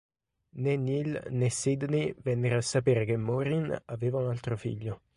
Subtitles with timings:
[0.63, 5.03] Né Neil né Sidney vennero a sapere che Maureen aveva un altro figlio.